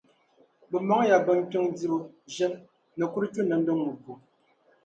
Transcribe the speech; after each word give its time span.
Bɛ 0.69 0.77
mɔŋ 0.87 1.01
ya 1.09 1.17
binkpiŋ 1.25 1.65
dibu, 1.77 1.97
ʒim, 2.33 2.53
ni 2.97 3.03
kuruchu 3.11 3.41
nimdi 3.43 3.71
ŋubbu. 3.81 4.11